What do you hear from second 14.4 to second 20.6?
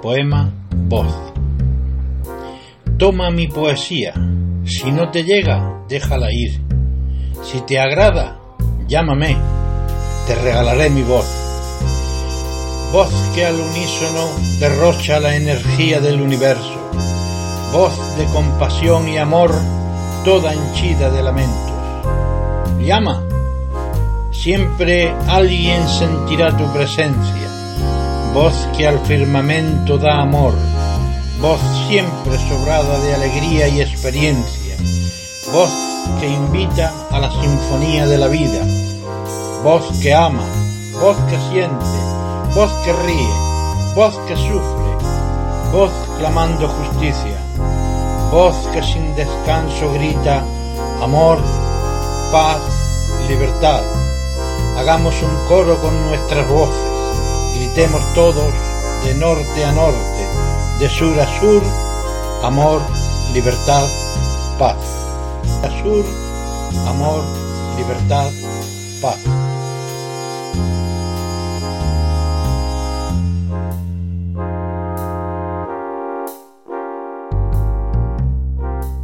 derrocha la energía del universo. Voz de compasión y amor, toda